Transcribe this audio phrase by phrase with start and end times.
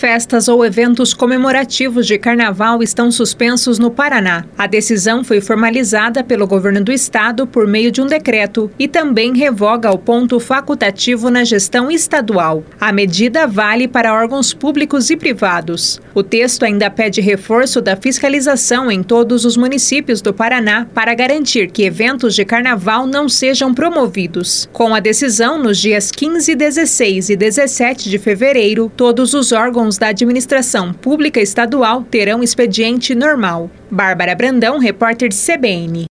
[0.00, 4.46] Festas ou eventos comemorativos de carnaval estão suspensos no Paraná.
[4.56, 9.36] A decisão foi formalizada pelo governo do estado por meio de um decreto e também
[9.36, 12.64] revoga o ponto facultativo na gestão estadual.
[12.80, 16.00] A medida vale para órgãos públicos e privados.
[16.14, 21.70] O texto ainda pede reforço da fiscalização em todos os municípios do Paraná para garantir
[21.70, 24.66] que eventos de carnaval não sejam promovidos.
[24.72, 29.98] Com a decisão, nos dias 15, 16 e 17 de fevereiro, todos os órgãos órgãos
[29.98, 33.70] da administração pública estadual terão expediente normal.
[33.90, 36.06] Bárbara Brandão, repórter de CBN.